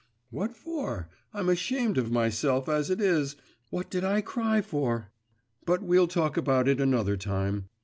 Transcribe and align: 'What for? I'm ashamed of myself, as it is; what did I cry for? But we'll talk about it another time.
'What 0.31 0.55
for? 0.55 1.09
I'm 1.31 1.47
ashamed 1.47 1.95
of 1.99 2.09
myself, 2.11 2.67
as 2.67 2.89
it 2.89 2.99
is; 2.99 3.35
what 3.69 3.91
did 3.91 4.03
I 4.03 4.21
cry 4.21 4.59
for? 4.59 5.11
But 5.63 5.83
we'll 5.83 6.07
talk 6.07 6.37
about 6.37 6.67
it 6.67 6.81
another 6.81 7.17
time. 7.17 7.69